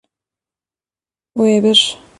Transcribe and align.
Wê 1.39 1.55
bir. 1.63 1.79